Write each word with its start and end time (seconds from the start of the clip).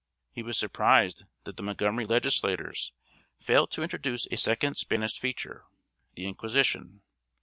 He 0.31 0.41
was 0.41 0.57
surprised 0.57 1.25
that 1.43 1.57
the 1.57 1.61
Montgomery 1.61 2.05
legislators 2.05 2.91
failed 3.39 3.69
to 3.69 3.83
introduce 3.83 4.25
a 4.31 4.35
second 4.37 4.75
Spanish 4.77 5.19
feature 5.19 5.65
the 6.15 6.25
Inquisition. 6.25 7.03